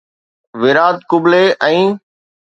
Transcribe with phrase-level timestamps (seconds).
[0.61, 1.79] ويرات ڪبلي ۽